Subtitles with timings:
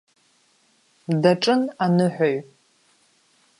[1.21, 2.35] Даҿын аныҳәаҩ.